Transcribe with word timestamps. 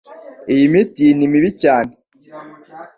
Iyi 0.53 0.65
miti 0.73 1.05
ni 1.17 1.25
mbi 1.33 1.49
cyane. 1.61 1.91